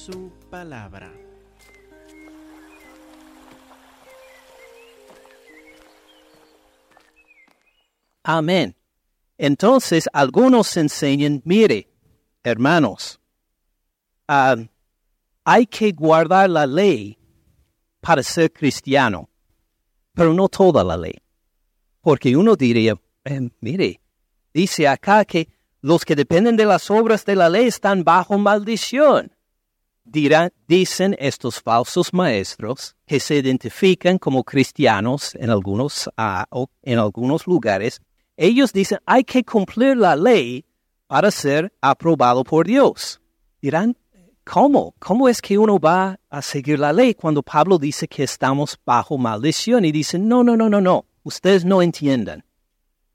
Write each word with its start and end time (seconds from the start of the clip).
su 0.00 0.32
palabra. 0.48 1.12
Amén. 8.22 8.74
Entonces 9.36 10.08
algunos 10.12 10.76
enseñan, 10.76 11.42
mire, 11.44 11.88
hermanos, 12.42 13.20
ah, 14.28 14.56
hay 15.44 15.66
que 15.66 15.92
guardar 15.92 16.48
la 16.48 16.66
ley 16.66 17.18
para 18.00 18.22
ser 18.22 18.52
cristiano, 18.52 19.28
pero 20.14 20.32
no 20.32 20.48
toda 20.48 20.82
la 20.82 20.96
ley. 20.96 21.16
Porque 22.00 22.36
uno 22.36 22.56
diría, 22.56 22.94
eh, 23.24 23.50
mire, 23.60 24.00
dice 24.54 24.88
acá 24.88 25.24
que 25.24 25.48
los 25.82 26.04
que 26.04 26.16
dependen 26.16 26.56
de 26.56 26.64
las 26.64 26.90
obras 26.90 27.24
de 27.24 27.36
la 27.36 27.48
ley 27.48 27.66
están 27.66 28.04
bajo 28.04 28.38
maldición. 28.38 29.32
Dirán, 30.12 30.50
dicen 30.66 31.14
estos 31.20 31.60
falsos 31.60 32.12
maestros 32.12 32.96
que 33.06 33.20
se 33.20 33.36
identifican 33.36 34.18
como 34.18 34.42
cristianos 34.42 35.36
en 35.36 35.50
algunos, 35.50 36.10
ah, 36.16 36.48
en 36.82 36.98
algunos 36.98 37.46
lugares. 37.46 38.00
Ellos 38.36 38.72
dicen, 38.72 38.98
hay 39.06 39.22
que 39.22 39.44
cumplir 39.44 39.96
la 39.96 40.16
ley 40.16 40.64
para 41.06 41.30
ser 41.30 41.72
aprobado 41.80 42.42
por 42.42 42.66
Dios. 42.66 43.20
Dirán, 43.62 43.96
¿cómo? 44.42 44.96
¿Cómo 44.98 45.28
es 45.28 45.40
que 45.40 45.56
uno 45.56 45.78
va 45.78 46.18
a 46.28 46.42
seguir 46.42 46.80
la 46.80 46.92
ley 46.92 47.14
cuando 47.14 47.44
Pablo 47.44 47.78
dice 47.78 48.08
que 48.08 48.24
estamos 48.24 48.76
bajo 48.84 49.16
maldición? 49.16 49.84
Y 49.84 49.92
dicen, 49.92 50.26
no, 50.26 50.42
no, 50.42 50.56
no, 50.56 50.68
no, 50.68 50.80
no, 50.80 51.04
ustedes 51.22 51.64
no 51.64 51.82
entiendan. 51.82 52.44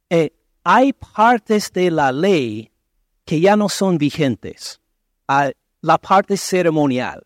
Eh, 0.10 0.32
hay 0.64 0.94
partes 0.94 1.74
de 1.74 1.92
la 1.92 2.14
ley 2.14 2.72
que 3.26 3.42
ya 3.42 3.58
no 3.58 3.68
son 3.68 3.98
vigentes. 3.98 4.80
Ah, 5.28 5.52
la 5.86 6.00
parte 6.00 6.36
ceremonial. 6.36 7.22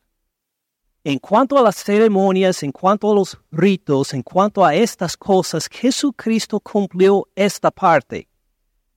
En 1.06 1.18
cuanto 1.18 1.58
a 1.58 1.62
las 1.62 1.78
ceremonias, 1.78 2.62
en 2.62 2.74
cuanto 2.74 3.10
a 3.10 3.16
los 3.16 3.38
ritos, 3.52 4.14
en 4.14 4.22
cuanto 4.22 4.66
a 4.66 4.76
estas 4.76 5.16
cosas, 5.16 5.70
Jesucristo 5.72 6.60
cumplió 6.60 7.26
esta 7.36 7.72
parte. 7.72 8.28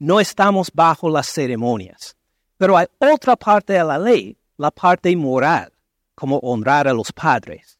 No 0.01 0.19
estamos 0.19 0.69
bajo 0.75 1.09
las 1.09 1.29
ceremonias. 1.29 2.17
Pero 2.57 2.77
hay 2.77 2.89
otra 2.99 3.37
parte 3.37 3.75
de 3.75 3.85
la 3.85 3.99
ley, 3.99 4.37
la 4.57 4.73
parte 4.73 5.17
moral, 5.17 5.73
como 6.17 6.39
honrar 6.39 6.89
a 6.89 6.93
los 6.93 7.13
padres. 7.13 7.79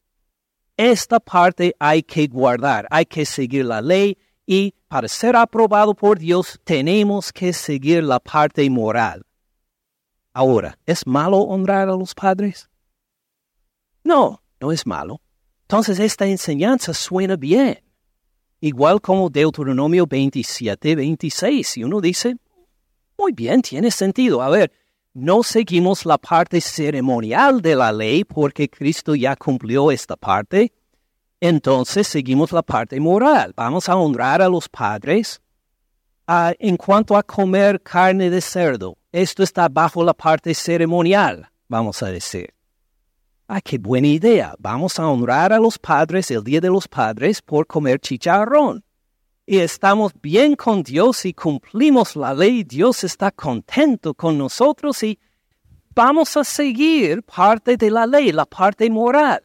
Esta 0.77 1.19
parte 1.19 1.75
hay 1.77 2.01
que 2.01 2.27
guardar, 2.27 2.87
hay 2.89 3.05
que 3.05 3.25
seguir 3.25 3.65
la 3.65 3.81
ley 3.81 4.17
y 4.45 4.73
para 4.87 5.09
ser 5.09 5.35
aprobado 5.35 5.93
por 5.93 6.17
Dios 6.17 6.61
tenemos 6.63 7.33
que 7.33 7.51
seguir 7.51 8.05
la 8.05 8.21
parte 8.21 8.69
moral. 8.69 9.25
Ahora, 10.33 10.77
¿es 10.85 11.05
malo 11.05 11.37
honrar 11.37 11.89
a 11.89 11.95
los 11.95 12.15
padres? 12.15 12.69
No, 14.03 14.41
no 14.59 14.71
es 14.71 14.85
malo. 14.85 15.21
Entonces 15.61 15.99
esta 15.99 16.25
enseñanza 16.25 16.93
suena 16.93 17.35
bien. 17.35 17.79
Igual 18.59 18.99
como 19.01 19.29
Deuteronomio 19.29 20.07
27, 20.07 20.95
26. 20.95 21.77
Y 21.77 21.83
uno 21.83 22.01
dice, 22.01 22.37
muy 23.17 23.31
bien, 23.31 23.61
tiene 23.61 23.91
sentido. 23.91 24.41
A 24.41 24.49
ver, 24.49 24.71
no 25.13 25.43
seguimos 25.43 26.05
la 26.05 26.17
parte 26.17 26.59
ceremonial 26.61 27.61
de 27.61 27.75
la 27.75 27.91
ley 27.91 28.23
porque 28.23 28.69
Cristo 28.69 29.13
ya 29.15 29.35
cumplió 29.35 29.91
esta 29.91 30.15
parte. 30.15 30.73
Entonces 31.39 32.07
seguimos 32.07 32.51
la 32.51 32.63
parte 32.63 32.99
moral. 32.99 33.53
Vamos 33.55 33.87
a 33.87 33.95
honrar 33.95 34.41
a 34.41 34.49
los 34.49 34.67
padres. 34.67 35.41
Ah, 36.25 36.53
en 36.57 36.77
cuanto 36.77 37.17
a 37.17 37.23
comer 37.23 37.81
carne 37.81 38.29
de 38.29 38.39
cerdo, 38.39 38.97
esto 39.13 39.43
está 39.43 39.69
bajo 39.69 40.03
la 40.03 40.15
parte 40.15 40.55
ceremonial, 40.55 41.47
vamos 41.69 42.01
a 42.01 42.07
decir. 42.07 42.53
Ah, 43.47 43.61
qué 43.61 43.77
buena 43.77 44.07
idea. 44.07 44.55
Vamos 44.57 44.97
a 44.97 45.07
honrar 45.07 45.53
a 45.53 45.59
los 45.59 45.77
padres 45.77 46.31
el 46.31 46.43
Día 46.43 46.59
de 46.59 46.69
los 46.69 46.87
Padres 46.87 47.39
por 47.39 47.67
comer 47.67 47.99
chicharrón. 47.99 48.83
Y 49.45 49.59
estamos 49.59 50.13
bien 50.19 50.55
con 50.55 50.81
Dios 50.81 51.25
y 51.25 51.33
cumplimos 51.33 52.15
la 52.15 52.33
ley. 52.33 52.63
Dios 52.63 53.03
está 53.03 53.29
contento 53.29 54.15
con 54.15 54.35
nosotros 54.35 55.03
y 55.03 55.19
vamos 55.93 56.35
a 56.35 56.43
seguir 56.43 57.21
parte 57.21 57.77
de 57.77 57.91
la 57.91 58.07
ley, 58.07 58.31
la 58.31 58.45
parte 58.45 58.89
moral. 58.89 59.43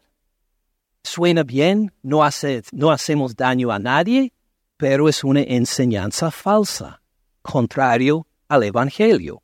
Suena 1.02 1.42
bien, 1.42 1.92
no, 2.02 2.26
no 2.72 2.90
hacemos 2.90 3.36
daño 3.36 3.70
a 3.70 3.78
nadie, 3.78 4.32
pero 4.78 5.10
es 5.10 5.22
una 5.24 5.42
enseñanza 5.42 6.30
falsa, 6.30 7.02
contrario 7.42 8.26
al 8.48 8.62
Evangelio. 8.62 9.42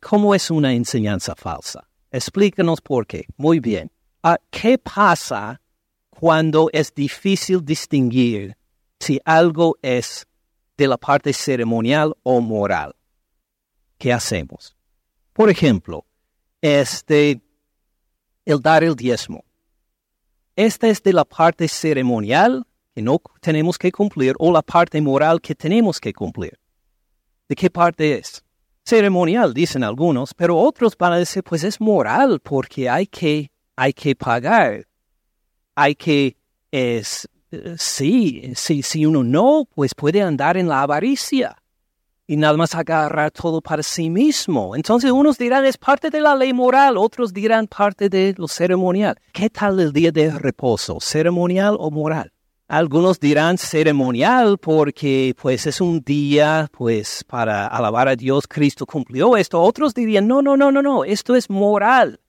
¿Cómo 0.00 0.34
es 0.34 0.50
una 0.50 0.72
enseñanza 0.74 1.34
falsa? 1.34 1.88
Explícanos 2.10 2.80
por 2.80 3.06
qué. 3.06 3.26
Muy 3.36 3.60
bien. 3.60 3.90
Ah, 4.22 4.38
¿Qué 4.50 4.76
pasa 4.76 5.60
cuando 6.10 6.68
es 6.72 6.94
difícil 6.94 7.64
distinguir 7.64 8.56
si 8.98 9.18
algo 9.24 9.78
es 9.80 10.26
de 10.76 10.86
la 10.86 10.98
parte 10.98 11.32
ceremonial 11.32 12.14
o 12.22 12.40
moral? 12.40 12.94
¿Qué 13.96 14.12
hacemos? 14.12 14.76
Por 15.32 15.48
ejemplo, 15.48 16.04
este, 16.60 17.40
el 18.44 18.60
dar 18.60 18.84
el 18.84 18.94
diezmo. 18.94 19.44
Esta 20.56 20.88
es 20.88 21.02
de 21.02 21.14
la 21.14 21.24
parte 21.24 21.68
ceremonial 21.68 22.66
que 22.94 23.00
no 23.00 23.18
tenemos 23.40 23.78
que 23.78 23.90
cumplir 23.90 24.34
o 24.38 24.52
la 24.52 24.62
parte 24.62 25.00
moral 25.00 25.40
que 25.40 25.54
tenemos 25.54 25.98
que 25.98 26.12
cumplir. 26.12 26.58
¿De 27.48 27.54
qué 27.54 27.70
parte 27.70 28.18
es? 28.18 28.44
Ceremonial, 28.84 29.54
dicen 29.54 29.84
algunos, 29.84 30.34
pero 30.34 30.56
otros 30.56 30.96
van 30.96 31.12
a 31.12 31.18
decir, 31.18 31.42
pues 31.42 31.64
es 31.64 31.80
moral 31.80 32.40
porque 32.40 32.88
hay 32.88 33.06
que, 33.06 33.50
hay 33.76 33.92
que 33.92 34.14
pagar. 34.14 34.86
Hay 35.74 35.94
que, 35.94 36.36
es, 36.70 37.28
sí, 37.76 38.52
sí, 38.54 38.82
si 38.82 39.06
uno 39.06 39.22
no, 39.22 39.66
pues 39.74 39.94
puede 39.94 40.22
andar 40.22 40.56
en 40.56 40.68
la 40.68 40.82
avaricia 40.82 41.56
y 42.30 42.36
nada 42.36 42.56
más 42.56 42.76
agarrar 42.76 43.32
todo 43.32 43.60
para 43.60 43.82
sí 43.82 44.08
mismo. 44.08 44.76
Entonces 44.76 45.10
unos 45.10 45.36
dirán 45.36 45.64
es 45.64 45.76
parte 45.76 46.10
de 46.10 46.20
la 46.20 46.36
ley 46.36 46.52
moral, 46.52 46.96
otros 46.96 47.32
dirán 47.32 47.66
parte 47.66 48.08
de 48.08 48.34
lo 48.38 48.46
ceremonial. 48.46 49.16
¿Qué 49.32 49.50
tal 49.50 49.80
el 49.80 49.92
día 49.92 50.12
de 50.12 50.30
reposo, 50.30 51.00
ceremonial 51.00 51.76
o 51.80 51.90
moral? 51.90 52.32
Algunos 52.70 53.18
dirán 53.18 53.58
ceremonial 53.58 54.56
porque 54.56 55.34
pues 55.42 55.66
es 55.66 55.80
un 55.80 56.02
día 56.02 56.70
pues 56.70 57.24
para 57.24 57.66
alabar 57.66 58.06
a 58.06 58.14
Dios, 58.14 58.46
Cristo 58.46 58.86
cumplió 58.86 59.36
esto. 59.36 59.60
Otros 59.60 59.92
dirían, 59.92 60.28
no, 60.28 60.40
no, 60.40 60.56
no, 60.56 60.70
no, 60.70 60.80
no, 60.80 61.04
esto 61.04 61.34
es 61.34 61.50
moral. 61.50 62.20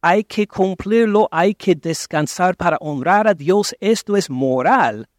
Hay 0.00 0.24
que 0.24 0.46
cumplirlo, 0.46 1.28
hay 1.30 1.54
que 1.54 1.74
descansar 1.74 2.56
para 2.56 2.78
honrar 2.80 3.28
a 3.28 3.34
Dios, 3.34 3.76
esto 3.80 4.16
es 4.16 4.30
moral. 4.30 5.10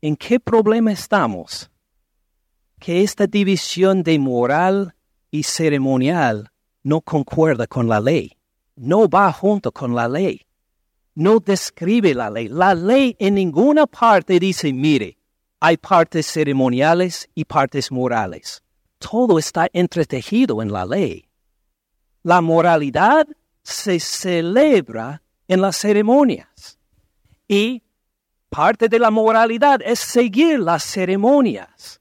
¿En 0.00 0.14
qué 0.14 0.38
problema 0.38 0.92
estamos? 0.92 1.68
Que 2.78 3.02
esta 3.02 3.26
división 3.26 4.04
de 4.04 4.20
moral 4.20 4.94
y 5.32 5.42
ceremonial 5.42 6.52
no 6.84 7.00
concuerda 7.00 7.66
con 7.66 7.88
la 7.88 7.98
ley, 7.98 8.38
no 8.76 9.08
va 9.08 9.32
junto 9.32 9.72
con 9.72 9.96
la 9.96 10.06
ley 10.06 10.46
no 11.14 11.40
describe 11.40 12.14
la 12.14 12.30
ley. 12.30 12.48
La 12.48 12.74
ley 12.74 13.16
en 13.18 13.34
ninguna 13.34 13.86
parte 13.86 14.38
dice, 14.38 14.72
mire, 14.72 15.16
hay 15.60 15.76
partes 15.76 16.26
ceremoniales 16.26 17.28
y 17.34 17.44
partes 17.44 17.90
morales. 17.90 18.62
Todo 18.98 19.38
está 19.38 19.68
entretejido 19.72 20.62
en 20.62 20.72
la 20.72 20.84
ley. 20.84 21.28
La 22.22 22.40
moralidad 22.40 23.26
se 23.62 24.00
celebra 24.00 25.22
en 25.48 25.60
las 25.60 25.76
ceremonias. 25.76 26.78
Y 27.46 27.82
parte 28.48 28.88
de 28.88 28.98
la 28.98 29.10
moralidad 29.10 29.80
es 29.82 30.00
seguir 30.00 30.58
las 30.60 30.82
ceremonias. 30.84 32.00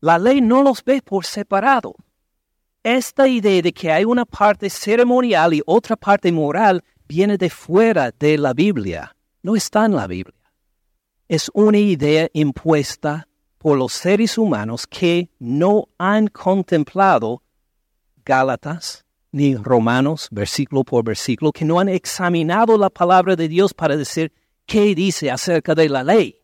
La 0.00 0.18
ley 0.18 0.40
no 0.40 0.62
los 0.62 0.84
ve 0.84 1.00
por 1.02 1.24
separado. 1.24 1.94
Esta 2.82 3.26
idea 3.26 3.62
de 3.62 3.72
que 3.72 3.90
hay 3.90 4.04
una 4.04 4.26
parte 4.26 4.68
ceremonial 4.68 5.54
y 5.54 5.62
otra 5.64 5.96
parte 5.96 6.30
moral 6.30 6.84
viene 7.14 7.38
de 7.38 7.48
fuera 7.48 8.10
de 8.10 8.36
la 8.36 8.52
Biblia, 8.52 9.14
no 9.40 9.54
está 9.54 9.84
en 9.84 9.94
la 9.94 10.08
Biblia. 10.08 10.52
Es 11.28 11.48
una 11.54 11.78
idea 11.78 12.28
impuesta 12.32 13.28
por 13.56 13.78
los 13.78 13.92
seres 13.92 14.36
humanos 14.36 14.84
que 14.84 15.30
no 15.38 15.86
han 15.96 16.26
contemplado 16.26 17.44
Gálatas 18.24 19.04
ni 19.30 19.54
Romanos, 19.54 20.26
versículo 20.32 20.82
por 20.82 21.04
versículo, 21.04 21.52
que 21.52 21.64
no 21.64 21.78
han 21.78 21.88
examinado 21.88 22.76
la 22.76 22.90
palabra 22.90 23.36
de 23.36 23.46
Dios 23.46 23.72
para 23.72 23.96
decir 23.96 24.32
qué 24.66 24.92
dice 24.96 25.30
acerca 25.30 25.72
de 25.76 25.88
la 25.88 26.02
ley. 26.02 26.40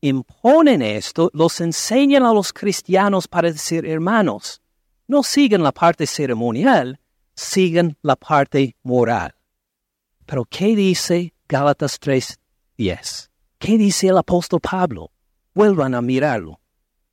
Imponen 0.00 0.80
esto, 0.80 1.30
los 1.34 1.60
enseñan 1.60 2.24
a 2.24 2.32
los 2.32 2.54
cristianos 2.54 3.28
para 3.28 3.52
decir, 3.52 3.84
hermanos, 3.84 4.62
no 5.06 5.22
sigan 5.22 5.62
la 5.62 5.72
parte 5.72 6.06
ceremonial, 6.06 7.00
sigan 7.36 7.96
la 8.02 8.16
parte 8.16 8.76
moral. 8.82 9.34
Pero 10.24 10.44
¿qué 10.44 10.74
dice 10.74 11.34
Gálatas 11.48 12.00
3:10? 12.00 13.30
¿Qué 13.58 13.78
dice 13.78 14.08
el 14.08 14.18
apóstol 14.18 14.60
Pablo? 14.60 15.12
Vuelvan 15.54 15.94
a 15.94 16.02
mirarlo. 16.02 16.60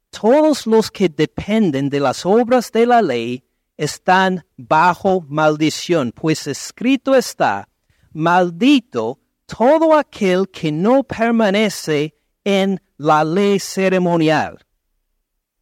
Todos 0.10 0.66
los 0.66 0.90
que 0.90 1.10
dependen 1.10 1.90
de 1.90 2.00
las 2.00 2.26
obras 2.26 2.72
de 2.72 2.86
la 2.86 3.02
ley 3.02 3.44
están 3.78 4.46
bajo 4.58 5.22
maldición, 5.28 6.12
pues 6.12 6.48
escrito 6.48 7.16
está, 7.16 7.68
maldito 8.12 9.20
todo 9.46 9.96
aquel 9.98 10.50
que 10.50 10.72
no 10.72 11.04
permanece 11.04 12.16
en 12.44 12.82
la 12.98 13.24
ley 13.24 13.60
ceremonial. 13.60 14.66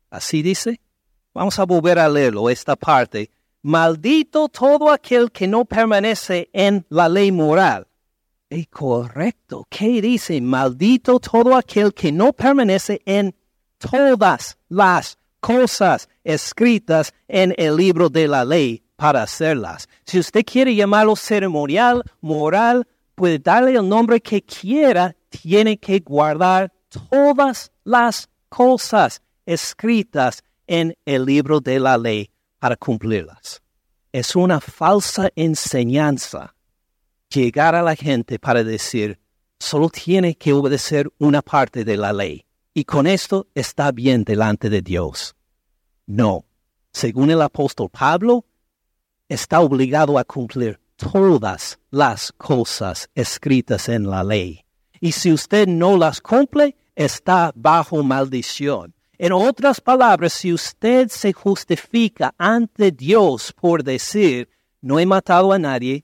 Así 0.10 0.42
dice. 0.42 0.80
Vamos 1.34 1.57
a 1.60 1.66
volver 1.66 1.98
a 1.98 2.10
leerlo, 2.10 2.50
esta 2.50 2.75
parte. 2.75 3.31
Maldito 3.63 4.50
todo 4.50 4.90
aquel 4.90 5.31
que 5.31 5.48
no 5.48 5.66
permanece 5.66 6.50
en 6.52 6.84
la 6.90 7.08
ley 7.08 7.31
moral. 7.31 7.86
Es 8.50 8.68
correcto. 8.69 9.68
¿Qué 9.69 10.02
dice? 10.02 10.42
Maldito 10.42 11.19
todo 11.19 11.56
aquel 11.56 11.94
que 11.94 12.12
no 12.12 12.34
permanece 12.34 13.04
en 13.06 13.36
todas 13.78 14.58
las 14.68 15.19
cosas 15.40 16.10
escritas 16.24 17.13
en 17.28 17.54
el 17.56 17.75
libro 17.75 18.10
de 18.10 18.28
la 18.28 18.44
ley 18.44 18.84
para 18.96 19.22
hacerlas. 19.22 19.88
Si 20.06 20.18
usted 20.18 20.44
quiere 20.44 20.74
llamarlo 20.74 21.16
ceremonial, 21.16 22.04
moral, 22.19 22.88
puede 23.14 23.38
darle 23.38 23.75
el 23.75 23.88
nombre 23.88 24.22
que 24.22 24.42
quiera, 24.42 25.16
tiene 25.30 25.78
que 25.78 26.00
guardar 26.00 26.74
todas 26.90 27.72
las 27.84 28.28
cosas 28.50 29.22
escritas 29.46 30.44
en 30.66 30.96
el 31.06 31.25
libro 31.25 31.60
de 31.60 31.80
la 31.80 31.96
ley 31.96 32.31
para 32.62 32.78
cumplirlas. 32.78 33.60
Es 34.12 34.36
una 34.36 34.60
falsa 34.62 35.30
enseñanza 35.36 36.54
llegar 37.28 37.74
a 37.74 37.81
la 37.81 37.96
gente 37.96 38.38
para 38.38 38.63
decir, 38.63 39.19
solo 39.58 39.90
tiene 39.90 40.36
que 40.36 40.54
obedecer 40.54 41.10
una 41.18 41.42
parte 41.42 41.84
de 41.84 41.98
la 41.98 42.13
ley 42.13 42.46
y 42.75 42.84
con 42.84 43.08
esto 43.08 43.48
está 43.56 43.92
bien 43.92 44.24
delante 44.24 44.69
de 44.69 44.84
Dios. 44.84 45.36
No, 46.06 46.46
según 46.94 47.31
el 47.31 47.42
apóstol 47.42 47.90
Pablo, 47.90 48.46
está 49.28 49.60
obligado 49.62 50.19
a 50.19 50.24
cumplir 50.24 50.80
todas 50.98 51.80
las 51.90 52.31
cosas 52.34 53.10
escritas 53.16 53.90
en 53.90 54.07
la 54.07 54.24
ley. 54.24 54.64
Y 55.00 55.14
si 55.14 55.34
usted 55.34 55.68
no 55.68 55.98
las 55.98 56.22
cumple, 56.22 56.75
está 56.96 57.52
bajo 57.56 58.04
maldición. 58.04 58.94
En 59.23 59.33
otras 59.33 59.79
palabras, 59.79 60.33
si 60.33 60.51
usted 60.51 61.07
se 61.09 61.31
justifica 61.31 62.33
ante 62.39 62.91
Dios 62.91 63.53
por 63.53 63.83
decir, 63.83 64.50
no 64.81 65.00
he 65.00 65.06
matado 65.06 65.53
a 65.53 65.59
nadie, 65.59 66.03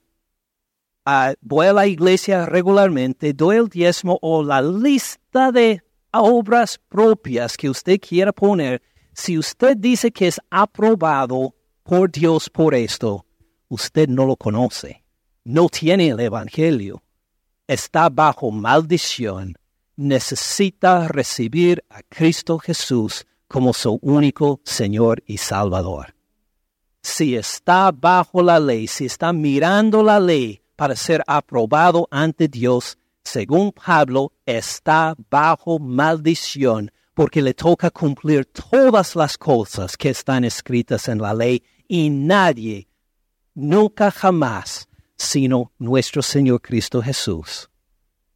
ah, 1.04 1.34
voy 1.40 1.66
a 1.66 1.72
la 1.72 1.88
iglesia 1.88 2.46
regularmente, 2.46 3.32
doy 3.32 3.56
el 3.56 3.68
diezmo 3.68 4.20
o 4.22 4.44
la 4.44 4.62
lista 4.62 5.50
de 5.50 5.82
obras 6.12 6.78
propias 6.88 7.56
que 7.56 7.68
usted 7.68 7.98
quiera 7.98 8.30
poner, 8.30 8.80
si 9.12 9.36
usted 9.36 9.76
dice 9.76 10.12
que 10.12 10.28
es 10.28 10.40
aprobado 10.48 11.56
por 11.82 12.12
Dios 12.12 12.48
por 12.48 12.72
esto, 12.72 13.26
usted 13.66 14.08
no 14.08 14.26
lo 14.26 14.36
conoce, 14.36 15.02
no 15.42 15.68
tiene 15.68 16.10
el 16.10 16.20
Evangelio, 16.20 17.02
está 17.66 18.10
bajo 18.10 18.52
maldición 18.52 19.56
necesita 19.98 21.08
recibir 21.08 21.84
a 21.90 22.02
Cristo 22.08 22.60
Jesús 22.60 23.26
como 23.48 23.72
su 23.72 23.98
único 24.00 24.60
Señor 24.64 25.24
y 25.26 25.38
Salvador. 25.38 26.14
Si 27.02 27.34
está 27.34 27.90
bajo 27.90 28.40
la 28.40 28.60
ley, 28.60 28.86
si 28.86 29.06
está 29.06 29.32
mirando 29.32 30.04
la 30.04 30.20
ley 30.20 30.62
para 30.76 30.94
ser 30.94 31.24
aprobado 31.26 32.06
ante 32.12 32.46
Dios, 32.46 32.96
según 33.24 33.72
Pablo, 33.72 34.32
está 34.46 35.16
bajo 35.28 35.80
maldición 35.80 36.92
porque 37.12 37.42
le 37.42 37.52
toca 37.52 37.90
cumplir 37.90 38.46
todas 38.46 39.16
las 39.16 39.36
cosas 39.36 39.96
que 39.96 40.10
están 40.10 40.44
escritas 40.44 41.08
en 41.08 41.18
la 41.18 41.34
ley 41.34 41.64
y 41.88 42.08
nadie, 42.08 42.86
nunca 43.52 44.12
jamás, 44.12 44.88
sino 45.16 45.72
nuestro 45.76 46.22
Señor 46.22 46.62
Cristo 46.62 47.02
Jesús, 47.02 47.68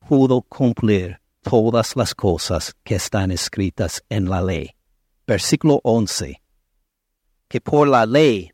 pudo 0.08 0.42
cumplir 0.42 1.21
todas 1.42 1.96
las 1.96 2.14
cosas 2.14 2.74
que 2.82 2.94
están 2.94 3.30
escritas 3.30 4.02
en 4.08 4.30
la 4.30 4.40
ley. 4.40 4.70
Versículo 5.26 5.80
11. 5.82 6.40
Que 7.48 7.60
por 7.60 7.86
la 7.88 8.06
ley 8.06 8.50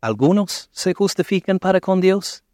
algunos 0.00 0.68
se 0.70 0.94
justifican 0.94 1.58
para 1.58 1.80
con 1.80 2.00
Dios. 2.00 2.44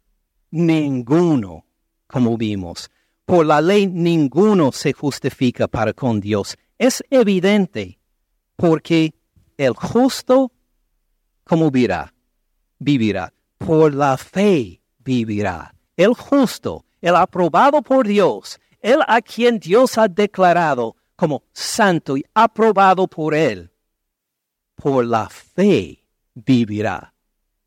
Ninguno, 0.49 1.65
como 2.07 2.37
vimos. 2.37 2.89
Por 3.25 3.45
la 3.45 3.61
ley 3.61 3.87
ninguno 3.87 4.71
se 4.71 4.93
justifica 4.93 5.67
para 5.67 5.93
con 5.93 6.19
Dios. 6.19 6.57
Es 6.77 7.03
evidente 7.09 7.99
porque 8.55 9.13
el 9.57 9.73
justo, 9.73 10.51
como 11.43 11.69
vivirá? 11.69 12.13
Vivirá. 12.79 13.33
Por 13.57 13.93
la 13.93 14.17
fe 14.17 14.81
vivirá. 14.99 15.73
El 15.95 16.13
justo, 16.13 16.85
el 17.01 17.15
aprobado 17.15 17.81
por 17.81 18.07
Dios, 18.07 18.59
él 18.87 19.01
a 19.05 19.21
quien 19.21 19.59
Dios 19.59 19.97
ha 19.97 20.07
declarado 20.07 20.95
como 21.17 21.43
santo 21.51 22.15
y 22.15 22.23
aprobado 22.33 23.05
por 23.07 23.35
Él, 23.35 23.69
por 24.75 25.05
la 25.05 25.27
fe 25.29 26.05
vivirá. 26.33 27.13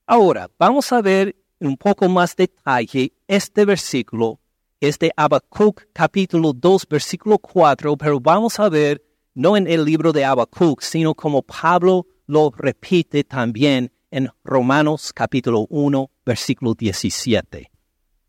Ahora, 0.07 0.49
vamos 0.59 0.91
a 0.93 1.03
ver 1.03 1.37
un 1.59 1.77
poco 1.77 2.09
más 2.09 2.35
detalle 2.35 3.13
este 3.29 3.67
versículo, 3.67 4.41
es 4.81 4.99
de 4.99 5.13
Habacuc 5.15 5.83
capítulo 5.93 6.55
2, 6.55 6.87
versículo 6.89 7.39
4, 7.39 7.99
pero 7.99 8.19
vamos 8.19 8.59
a 8.59 8.71
ver 8.71 9.05
no 9.35 9.59
en 9.59 9.67
el 9.67 9.85
libro 9.85 10.13
de 10.13 10.25
Habacuc, 10.25 10.81
sino 10.81 11.15
como 11.15 11.43
Pablo 11.43 12.07
lo 12.27 12.51
repite 12.57 13.25
también 13.25 13.93
en 14.11 14.31
Romanos 14.43 15.13
capítulo 15.13 15.67
1, 15.69 16.11
versículo 16.25 16.73
17. 16.73 17.70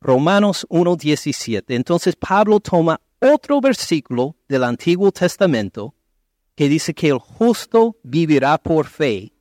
Romanos 0.02 0.66
1.17. 0.70 1.64
Entonces 1.70 2.16
Pablo 2.16 2.60
toma 2.60 3.00
otro 3.20 3.62
versículo 3.62 4.36
del 4.50 4.64
Antiguo 4.64 5.12
Testamento 5.12 5.94
que 6.56 6.68
dice 6.68 6.94
que 6.94 7.10
el 7.10 7.20
justo 7.20 7.98
vivirá 8.04 8.58
por 8.58 8.88
fe. 8.88 9.32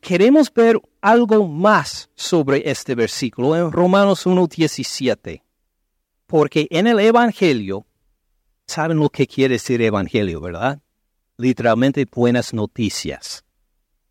Queremos 0.00 0.52
ver 0.52 0.80
algo 1.00 1.48
más 1.48 2.10
sobre 2.14 2.70
este 2.70 2.94
versículo 2.94 3.56
en 3.56 3.72
Romanos 3.72 4.26
1.17. 4.26 5.42
Porque 6.26 6.66
en 6.70 6.86
el 6.86 7.00
Evangelio, 7.00 7.86
saben 8.66 8.98
lo 8.98 9.08
que 9.08 9.26
quiere 9.26 9.54
decir 9.54 9.82
Evangelio, 9.82 10.40
¿verdad? 10.40 10.80
Literalmente 11.38 12.06
buenas 12.10 12.52
noticias. 12.54 13.44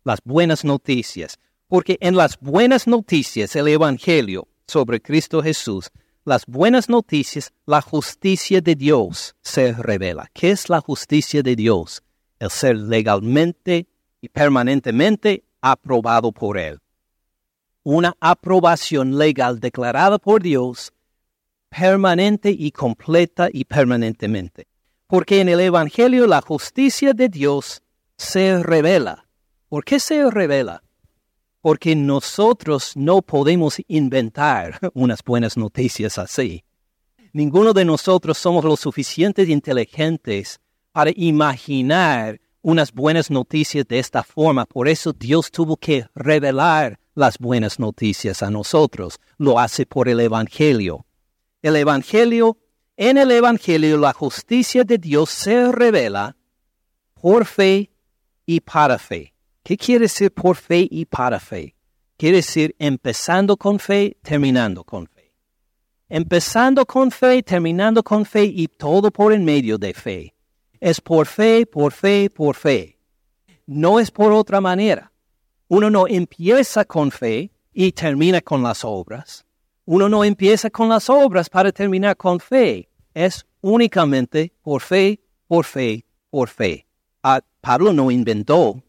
Las 0.04 0.20
buenas 0.24 0.64
noticias. 0.64 1.38
Porque 1.68 1.96
en 2.00 2.16
las 2.16 2.38
buenas 2.40 2.86
noticias, 2.88 3.54
el 3.54 3.68
Evangelio, 3.68 4.48
sobre 4.70 5.02
Cristo 5.02 5.42
Jesús, 5.42 5.90
las 6.24 6.46
buenas 6.46 6.88
noticias, 6.88 7.52
la 7.66 7.82
justicia 7.82 8.60
de 8.60 8.76
Dios 8.76 9.34
se 9.42 9.72
revela. 9.72 10.30
¿Qué 10.32 10.52
es 10.52 10.68
la 10.68 10.80
justicia 10.80 11.42
de 11.42 11.56
Dios? 11.56 12.02
El 12.38 12.50
ser 12.50 12.76
legalmente 12.76 13.88
y 14.20 14.28
permanentemente 14.28 15.44
aprobado 15.60 16.30
por 16.30 16.56
Él. 16.56 16.78
Una 17.82 18.14
aprobación 18.20 19.18
legal 19.18 19.58
declarada 19.58 20.18
por 20.18 20.42
Dios, 20.42 20.92
permanente 21.68 22.50
y 22.50 22.70
completa 22.70 23.48
y 23.52 23.64
permanentemente. 23.64 24.68
Porque 25.08 25.40
en 25.40 25.48
el 25.48 25.60
Evangelio 25.60 26.26
la 26.26 26.40
justicia 26.40 27.12
de 27.12 27.28
Dios 27.28 27.82
se 28.16 28.62
revela. 28.62 29.26
¿Por 29.68 29.84
qué 29.84 29.98
se 29.98 30.30
revela? 30.30 30.82
Porque 31.60 31.94
nosotros 31.94 32.92
no 32.96 33.22
podemos 33.22 33.80
inventar 33.88 34.78
unas 34.94 35.22
buenas 35.22 35.56
noticias 35.56 36.18
así. 36.18 36.64
Ninguno 37.32 37.72
de 37.72 37.84
nosotros 37.84 38.38
somos 38.38 38.64
lo 38.64 38.76
suficientemente 38.76 39.52
inteligentes 39.52 40.60
para 40.92 41.12
imaginar 41.14 42.40
unas 42.62 42.92
buenas 42.92 43.30
noticias 43.30 43.86
de 43.86 43.98
esta 43.98 44.22
forma. 44.22 44.66
Por 44.66 44.88
eso 44.88 45.12
Dios 45.12 45.50
tuvo 45.50 45.76
que 45.76 46.06
revelar 46.14 46.98
las 47.14 47.38
buenas 47.38 47.78
noticias 47.78 48.42
a 48.42 48.50
nosotros. 48.50 49.20
Lo 49.38 49.58
hace 49.58 49.86
por 49.86 50.08
el 50.08 50.20
Evangelio. 50.20 51.06
El 51.62 51.76
Evangelio, 51.76 52.58
en 52.96 53.18
el 53.18 53.30
Evangelio 53.30 53.96
la 53.96 54.12
justicia 54.12 54.84
de 54.84 54.98
Dios 54.98 55.30
se 55.30 55.70
revela 55.70 56.36
por 57.14 57.44
fe 57.44 57.90
y 58.44 58.60
para 58.60 58.98
fe. 58.98 59.34
¿Qué 59.62 59.76
quiere 59.76 60.04
decir 60.04 60.32
por 60.32 60.56
fe 60.56 60.88
y 60.90 61.04
para 61.04 61.38
fe? 61.38 61.74
Quiere 62.16 62.38
decir 62.38 62.74
empezando 62.78 63.56
con 63.56 63.78
fe, 63.78 64.16
terminando 64.22 64.84
con 64.84 65.06
fe. 65.06 65.32
Empezando 66.08 66.84
con 66.86 67.10
fe, 67.10 67.42
terminando 67.42 68.02
con 68.02 68.24
fe 68.24 68.44
y 68.44 68.68
todo 68.68 69.10
por 69.10 69.32
en 69.32 69.44
medio 69.44 69.78
de 69.78 69.94
fe. 69.94 70.34
Es 70.80 71.00
por 71.00 71.26
fe, 71.26 71.66
por 71.66 71.92
fe, 71.92 72.30
por 72.30 72.56
fe. 72.56 72.98
No 73.66 74.00
es 74.00 74.10
por 74.10 74.32
otra 74.32 74.60
manera. 74.60 75.12
Uno 75.68 75.90
no 75.90 76.08
empieza 76.08 76.84
con 76.84 77.10
fe 77.10 77.52
y 77.72 77.92
termina 77.92 78.40
con 78.40 78.62
las 78.62 78.84
obras. 78.84 79.44
Uno 79.84 80.08
no 80.08 80.24
empieza 80.24 80.70
con 80.70 80.88
las 80.88 81.08
obras 81.08 81.48
para 81.48 81.70
terminar 81.70 82.16
con 82.16 82.40
fe. 82.40 82.88
Es 83.14 83.46
únicamente 83.60 84.52
por 84.62 84.80
fe, 84.80 85.20
por 85.46 85.64
fe, 85.64 86.04
por 86.30 86.48
fe. 86.48 86.86
Ah, 87.22 87.40
Pablo 87.60 87.92
no 87.92 88.10
inventó 88.10 88.82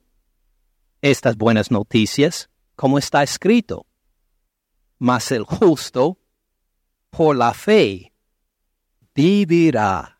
estas 1.01 1.35
buenas 1.35 1.71
noticias, 1.71 2.49
como 2.75 2.97
está 2.97 3.23
escrito. 3.23 3.85
Mas 4.99 5.31
el 5.31 5.43
justo, 5.43 6.17
por 7.09 7.35
la 7.35 7.53
fe, 7.53 8.13
vivirá. 9.15 10.19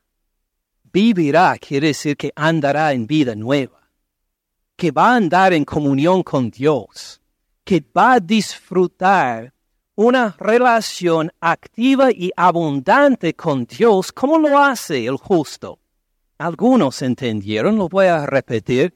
Vivirá 0.92 1.58
quiere 1.58 1.88
decir 1.88 2.18
que 2.18 2.32
andará 2.36 2.92
en 2.94 3.08
vida 3.08 3.36
nueva, 3.36 3.90
que 4.76 4.92
va 4.92 5.14
a 5.14 5.16
andar 5.16 5.54
en 5.54 5.64
comunión 5.64 6.24
con 6.24 6.50
Dios, 6.50 7.22
que 7.64 7.84
va 7.96 8.14
a 8.14 8.20
disfrutar 8.20 9.54
una 9.96 10.36
relación 10.40 11.32
activa 11.40 12.12
y 12.12 12.32
abundante 12.36 13.36
con 13.36 13.66
Dios, 13.66 14.12
como 14.12 14.40
lo 14.40 14.58
hace 14.58 15.06
el 15.06 15.18
justo. 15.18 15.80
Algunos 16.38 17.02
entendieron, 17.04 17.78
lo 17.78 17.88
voy 17.88 18.08
a 18.08 18.26
repetir. 18.26 18.96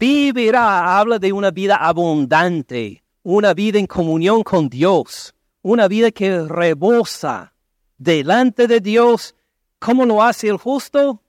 Vivirá 0.00 0.98
habla 0.98 1.18
de 1.18 1.30
una 1.30 1.50
vida 1.50 1.76
abundante, 1.76 3.04
una 3.22 3.52
vida 3.52 3.78
en 3.78 3.86
comunión 3.86 4.42
con 4.42 4.70
Dios, 4.70 5.34
una 5.60 5.88
vida 5.88 6.10
que 6.10 6.40
rebosa 6.40 7.52
delante 7.98 8.66
de 8.66 8.80
Dios. 8.80 9.34
¿Cómo 9.78 10.06
lo 10.06 10.22
hace 10.22 10.48
el 10.48 10.56
justo? 10.56 11.22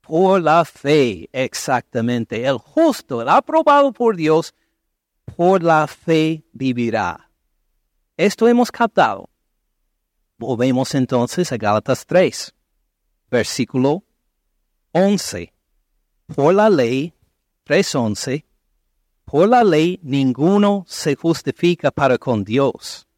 Por 0.00 0.42
la 0.42 0.64
fe, 0.64 1.28
exactamente. 1.30 2.44
El 2.44 2.58
justo, 2.58 3.22
el 3.22 3.28
aprobado 3.28 3.92
por 3.92 4.16
Dios, 4.16 4.52
por 5.36 5.62
la 5.62 5.86
fe 5.86 6.42
vivirá. 6.52 7.30
Esto 8.16 8.48
hemos 8.48 8.72
captado. 8.72 9.30
Volvemos 10.38 10.92
entonces 10.96 11.52
a 11.52 11.56
Gálatas 11.56 12.04
3, 12.04 12.52
versículo 13.30 14.02
11. 14.90 15.52
Por 16.34 16.52
la 16.52 16.68
ley, 16.68 17.15
3.11, 17.66 18.44
por 19.24 19.48
la 19.48 19.64
ley 19.64 19.98
ninguno 20.04 20.84
se 20.86 21.16
justifica 21.16 21.90
para 21.90 22.16
con 22.16 22.44
Dios. 22.44 23.08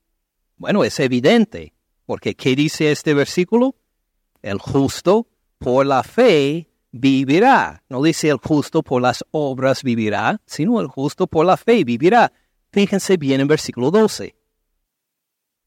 Bueno, 0.57 0.85
es 0.85 0.99
evidente, 1.01 1.75
porque 2.07 2.35
¿qué 2.35 2.57
dice 2.57 2.91
este 2.91 3.13
versículo? 3.13 3.77
El 4.41 4.59
justo 4.59 5.29
por 5.59 5.85
la 5.85 6.03
fe 6.03 6.71
vivirá. 6.91 7.85
No 7.91 8.03
dice 8.03 8.31
el 8.31 8.39
justo 8.39 8.83
por 8.83 9.03
las 9.03 9.23
obras 9.33 9.83
vivirá, 9.83 10.41
sino 10.47 10.81
el 10.81 10.87
justo 10.87 11.27
por 11.27 11.45
la 11.45 11.59
fe 11.59 11.85
vivirá. 11.85 12.33
Fíjense 12.73 13.19
bien 13.19 13.43
en 13.43 13.49
versículo 13.49 13.91
12. 13.91 14.35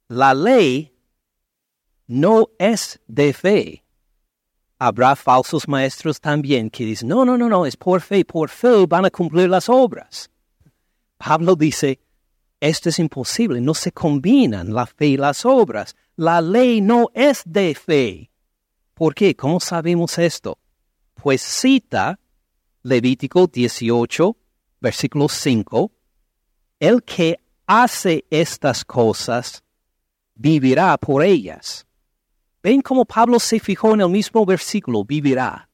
La 0.08 0.34
ley 0.34 0.92
no 2.08 2.50
es 2.58 3.00
de 3.08 3.34
fe. 3.34 3.86
Habrá 4.84 5.16
falsos 5.16 5.68
maestros 5.68 6.20
también 6.20 6.72
que 6.72 6.84
dicen, 6.84 7.10
no, 7.10 7.24
no, 7.24 7.38
no, 7.38 7.48
no, 7.48 7.68
es 7.68 7.78
por 7.78 8.02
fe, 8.02 8.26
por 8.26 8.50
fe 8.50 8.88
van 8.88 9.06
a 9.06 9.12
cumplir 9.12 9.48
las 9.48 9.70
obras. 9.70 10.32
Pablo 11.20 11.56
dice, 11.56 12.00
esto 12.60 12.90
es 12.90 12.98
imposible, 12.98 13.62
no 13.62 13.76
se 13.76 13.92
combinan 13.92 14.74
la 14.74 14.88
fe 14.88 15.06
y 15.06 15.18
las 15.18 15.46
obras. 15.46 15.96
La 16.16 16.42
ley 16.42 16.82
no 16.82 17.12
es 17.14 17.44
de 17.46 17.76
fe. 17.76 18.32
¿Por 18.96 19.14
qué? 19.14 19.36
¿Cómo 19.36 19.60
sabemos 19.60 20.18
esto? 20.18 20.58
Pues 21.14 21.44
cita 21.44 22.20
Levítico 22.82 23.46
18, 23.46 24.36
versículo 24.80 25.30
5, 25.30 25.92
el 26.80 27.04
que 27.04 27.40
hace 27.68 28.26
estas 28.32 28.84
cosas 28.84 29.64
vivirá 30.34 30.98
por 30.98 31.22
ellas. 31.22 31.86
Ven 32.64 32.82
cómo 32.82 33.06
Pablo 33.06 33.40
se 33.40 33.60
fijó 33.60 33.94
en 33.94 34.02
el 34.02 34.10
mismo 34.10 34.46
versículo, 34.46 35.04
vivirá. 35.04 35.70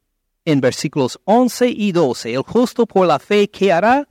En 0.45 0.61
versículos 0.61 1.19
11 1.25 1.69
y 1.69 1.91
12, 1.91 2.33
el 2.33 2.41
justo 2.41 2.85
por 2.85 3.05
la 3.05 3.19
fe, 3.19 3.49
¿qué 3.49 3.73
hará? 3.73 4.07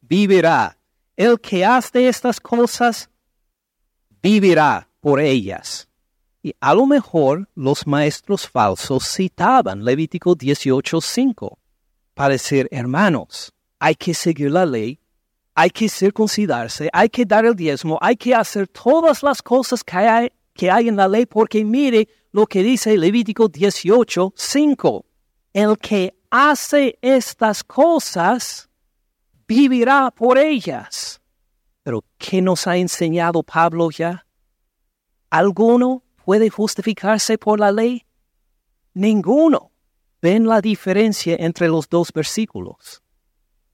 Vivirá. 0.00 0.78
El 1.16 1.40
que 1.40 1.64
hace 1.64 2.08
estas 2.08 2.40
cosas, 2.40 3.10
vivirá 4.22 4.88
por 5.00 5.20
ellas. 5.20 5.88
Y 6.42 6.54
a 6.60 6.74
lo 6.74 6.86
mejor 6.86 7.48
los 7.54 7.86
maestros 7.86 8.48
falsos 8.48 9.04
citaban 9.04 9.84
Levítico 9.84 10.34
18:5 10.34 11.58
para 12.14 12.30
decir, 12.30 12.68
hermanos, 12.70 13.52
hay 13.78 13.94
que 13.94 14.14
seguir 14.14 14.50
la 14.50 14.64
ley 14.64 15.00
hay 15.58 15.70
que 15.70 15.88
circuncidarse, 15.88 16.90
hay 16.92 17.08
que 17.08 17.24
dar 17.24 17.46
el 17.46 17.56
diezmo, 17.56 17.98
hay 18.02 18.14
que 18.14 18.34
hacer 18.34 18.68
todas 18.68 19.22
las 19.22 19.40
cosas 19.40 19.82
que 19.82 19.96
hay, 19.96 20.30
que 20.56 20.70
hay 20.70 20.88
en 20.88 20.96
la 20.96 21.06
ley, 21.06 21.26
porque 21.26 21.64
mire 21.64 22.08
lo 22.32 22.46
que 22.46 22.62
dice 22.62 22.96
Levítico 22.96 23.48
18, 23.48 24.32
5. 24.34 25.06
El 25.52 25.78
que 25.78 26.16
hace 26.30 26.98
estas 27.00 27.62
cosas 27.62 28.68
vivirá 29.46 30.10
por 30.10 30.38
ellas. 30.38 31.20
Pero 31.82 32.04
¿qué 32.18 32.42
nos 32.42 32.66
ha 32.66 32.76
enseñado 32.76 33.42
Pablo 33.42 33.90
ya? 33.90 34.26
¿Alguno 35.30 36.02
puede 36.24 36.50
justificarse 36.50 37.38
por 37.38 37.60
la 37.60 37.70
ley? 37.70 38.04
Ninguno. 38.94 39.70
¿Ven 40.20 40.46
la 40.46 40.60
diferencia 40.60 41.36
entre 41.38 41.68
los 41.68 41.88
dos 41.88 42.10
versículos? 42.12 43.02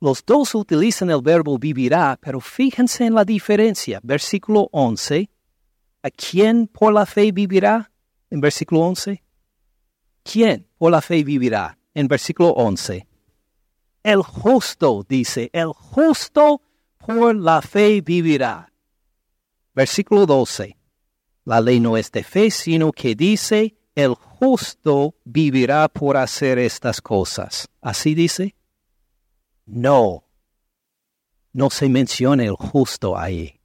Los 0.01 0.25
dos 0.27 0.55
utilizan 0.55 1.11
el 1.11 1.23
verbo 1.23 1.59
vivirá, 1.59 2.19
pero 2.21 2.41
fíjense 2.41 3.07
en 3.07 3.15
la 3.15 3.25
diferencia. 3.25 4.01
Versículo 4.03 4.69
11. 4.73 5.31
¿A 6.02 6.11
quién 6.11 6.66
por 6.66 6.92
la 6.92 7.06
fe 7.06 7.30
vivirá? 7.32 7.90
En 8.30 8.40
versículo 8.40 8.80
11. 8.82 9.23
¿Quién 10.25 10.68
por 10.78 10.90
la 10.90 11.00
fe 11.00 11.23
vivirá? 11.23 11.78
En 11.94 12.09
versículo 12.09 12.50
11. 12.50 13.06
El 14.02 14.23
justo, 14.23 15.06
dice, 15.09 15.50
el 15.52 15.68
justo 15.68 16.62
por 16.99 17.37
la 17.37 17.62
fe 17.62 18.00
vivirá. 18.00 18.73
Versículo 19.75 20.26
12. 20.26 20.76
La 21.44 21.61
ley 21.61 21.80
no 21.80 21.97
es 21.97 22.11
de 22.11 22.25
fe, 22.25 22.50
sino 22.50 22.92
que 22.92 23.14
dice, 23.14 23.76
el 23.94 24.14
justo 24.14 25.14
vivirá 25.25 25.88
por 25.88 26.16
hacer 26.16 26.59
estas 26.59 27.00
cosas. 27.00 27.68
Así 27.80 28.14
dice. 28.14 28.56
No, 29.66 30.25
no 31.52 31.71
se 31.71 31.88
menciona 31.88 32.44
el 32.44 32.54
justo 32.54 33.16
ahí, 33.16 33.61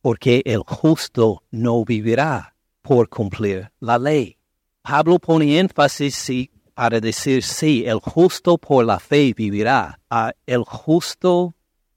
porque 0.00 0.42
el 0.44 0.62
justo 0.66 1.42
no 1.50 1.84
vivirá 1.84 2.54
por 2.82 3.08
cumplir 3.08 3.70
la 3.80 3.98
ley. 3.98 4.38
Pablo 4.82 5.18
pone 5.18 5.58
énfasis 5.58 6.30
para 6.74 7.00
decir 7.00 7.42
sí, 7.42 7.84
el 7.86 8.00
justo 8.00 8.56
por 8.56 8.84
la 8.84 8.98
fe 8.98 9.34
vivirá. 9.34 10.00
Ah, 10.08 10.32
¿El 10.46 10.64
justo 10.64 11.54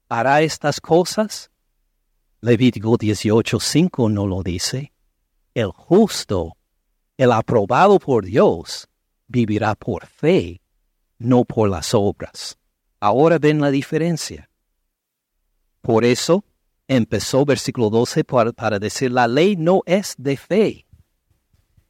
hará 0.08 0.42
estas 0.42 0.80
cosas? 0.80 1.50
Levítico 2.42 2.98
18:5 2.98 4.10
no 4.10 4.26
lo 4.26 4.42
dice. 4.42 4.92
El 5.54 5.70
justo, 5.70 6.56
el 7.16 7.32
aprobado 7.32 7.98
por 7.98 8.26
Dios, 8.26 8.88
vivirá 9.26 9.74
por 9.74 10.06
fe, 10.06 10.60
no 11.18 11.44
por 11.44 11.70
las 11.70 11.94
obras. 11.94 12.58
Ahora 13.00 13.38
ven 13.38 13.60
la 13.60 13.70
diferencia. 13.70 14.50
Por 15.80 16.04
eso 16.04 16.44
empezó 16.88 17.44
versículo 17.44 17.90
12 17.90 18.24
para, 18.24 18.78
decir, 18.78 19.12
la 19.12 19.26
ley 19.26 19.56
no 19.56 19.82
es 19.86 20.14
de 20.18 20.36
fe. 20.36 20.86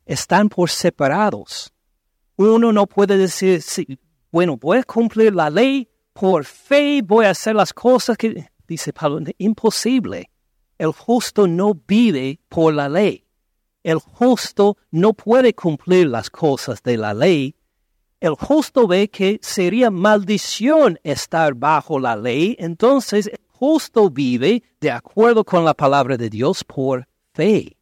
Están 0.06 0.48
por 0.48 0.70
separados. 0.70 1.72
Uno 2.36 2.72
no 2.72 2.86
puede 2.86 3.16
decir, 3.16 3.62
bueno, 4.30 4.56
voy 4.56 4.78
a 4.78 4.82
cumplir 4.82 5.34
la 5.34 5.50
ley, 5.50 5.88
por 6.12 6.44
fe 6.44 7.00
voy 7.02 7.26
a 7.26 7.30
hacer 7.30 7.54
las 7.54 7.72
cosas 7.72 8.16
que, 8.16 8.48
dice 8.66 8.92
Pablo, 8.92 9.20
imposible. 9.38 10.30
El 10.78 10.92
justo 10.92 11.46
no 11.46 11.74
vive 11.74 12.40
por 12.48 12.74
la 12.74 12.88
ley. 12.88 13.24
El 13.82 13.98
justo 13.98 14.76
no 14.90 15.12
puede 15.12 15.54
cumplir 15.54 16.08
las 16.08 16.30
cosas 16.30 16.82
de 16.82 16.96
la 16.96 17.14
ley 17.14 17.54
el 18.24 18.36
justo 18.36 18.86
ve 18.86 19.10
que 19.10 19.38
sería 19.42 19.90
maldición 19.90 20.98
estar 21.04 21.52
bajo 21.52 21.98
la 21.98 22.16
ley, 22.16 22.56
entonces 22.58 23.30
justo 23.64 24.10
vive 24.10 24.62
de 24.78 24.90
acuerdo 24.90 25.42
con 25.42 25.64
la 25.64 25.72
palabra 25.72 26.18
de 26.18 26.28
Dios 26.28 26.62
por 26.64 27.08
fe. 27.32 27.78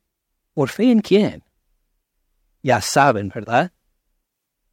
¿Por 0.54 0.68
fe 0.68 0.92
en 0.92 1.00
quién? 1.00 1.42
Ya 2.62 2.80
saben, 2.80 3.32
¿verdad? 3.34 3.72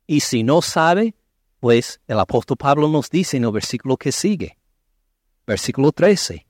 Y 0.05 0.19
si 0.19 0.43
no 0.43 0.61
sabe, 0.61 1.15
pues 1.59 1.99
el 2.05 2.19
apóstol 2.19 2.57
Pablo 2.57 2.87
nos 2.87 3.09
dice 3.09 3.37
en 3.37 3.45
el 3.45 3.51
versículo 3.51 3.97
que 3.97 4.11
sigue, 4.11 4.59
versículo 5.47 5.91
13, 5.91 6.45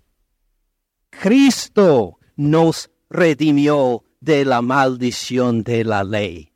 Cristo 1.10 2.20
nos 2.36 2.92
redimió 3.10 4.04
de 4.20 4.44
la 4.44 4.62
maldición 4.62 5.64
de 5.64 5.86
la 5.86 6.04
ley. 6.04 6.52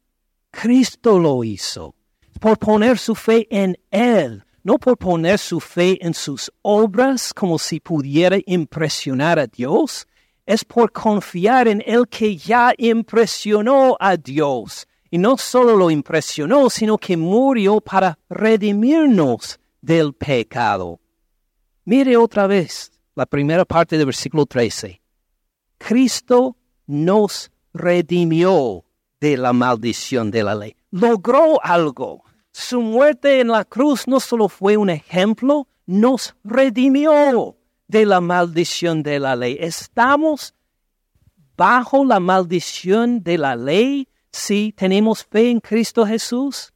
Cristo 0.52 1.20
lo 1.20 1.42
hizo 1.46 1.96
por 2.42 2.60
poner 2.60 2.98
su 2.98 3.16
fe 3.16 3.48
en 3.50 3.78
Él, 3.92 4.44
no 4.64 4.78
por 4.78 4.98
poner 4.98 5.38
su 5.38 5.60
fe 5.60 5.98
en 6.06 6.14
sus 6.14 6.52
obras 6.62 7.34
como 7.34 7.60
si 7.60 7.80
pudiera 7.80 8.38
impresionar 8.46 9.38
a 9.38 9.48
Dios, 9.48 10.08
es 10.46 10.64
por 10.64 10.92
confiar 10.92 11.68
en 11.68 11.84
el 11.86 12.08
que 12.08 12.36
ya 12.38 12.74
impresionó 12.78 13.96
a 14.00 14.18
Dios. 14.18 14.88
Y 15.10 15.18
no 15.18 15.38
solo 15.38 15.76
lo 15.76 15.92
impresionó, 15.92 16.70
sino 16.70 16.98
que 16.98 17.16
murió 17.16 17.80
para 17.80 18.18
redimirnos 18.30 19.60
del 19.80 20.14
pecado. 20.14 21.00
Mire 21.86 22.18
otra 22.18 22.48
vez 22.48 22.92
la 23.16 23.26
primera 23.26 23.66
parte 23.66 23.98
del 23.98 24.08
versículo 24.08 24.46
13. 24.46 25.02
Cristo 25.78 26.58
nos 26.88 27.52
redimió 27.74 28.86
de 29.20 29.38
la 29.38 29.54
maldición 29.54 30.32
de 30.32 30.44
la 30.44 30.56
ley. 30.56 30.76
Logró 30.92 31.64
algo. 31.64 32.24
Su 32.54 32.82
muerte 32.82 33.40
en 33.40 33.48
la 33.48 33.66
cruz 33.66 34.08
no 34.08 34.20
solo 34.20 34.48
fue 34.48 34.78
un 34.78 34.92
ejemplo, 34.92 35.68
nos 35.88 36.36
redimió 36.44 37.58
de 37.88 38.06
la 38.06 38.22
maldición 38.22 39.02
de 39.02 39.20
la 39.20 39.36
ley. 39.36 39.58
Estamos 39.60 40.54
bajo 41.58 42.06
la 42.06 42.20
maldición 42.20 43.24
de 43.24 43.40
la 43.40 43.56
ley 43.56 44.08
si 44.32 44.72
tenemos 44.72 45.26
fe 45.26 45.50
en 45.50 45.60
Cristo 45.62 46.06
Jesús. 46.06 46.72